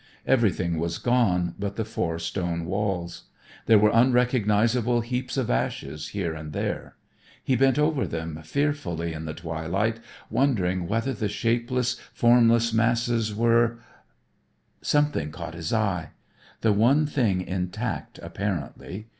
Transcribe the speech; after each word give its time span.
Everything 0.25 0.79
was 0.79 0.97
gone 0.97 1.53
but 1.59 1.75
the 1.75 1.85
four 1.85 2.17
stone 2.17 2.65
walls. 2.65 3.25
There 3.67 3.77
were 3.77 3.91
unrecognizable 3.93 5.01
heaps 5.01 5.37
of 5.37 5.51
ashes 5.51 6.07
here 6.07 6.33
and 6.33 6.53
there. 6.53 6.95
He 7.43 7.55
bent 7.55 7.77
over 7.77 8.07
them 8.07 8.41
fearfully 8.43 9.13
in 9.13 9.25
the 9.25 9.35
twilight 9.35 9.99
wondering 10.31 10.87
whether 10.87 11.13
the 11.13 11.29
shapeless, 11.29 11.97
formless 12.15 12.73
masses 12.73 13.35
were 13.35 13.77
Something 14.81 15.29
caught 15.29 15.53
his 15.53 15.71
eye. 15.71 16.09
The 16.61 16.73
one 16.73 17.05
thing 17.05 17.41
intact 17.41 18.19
apparently. 18.23 19.07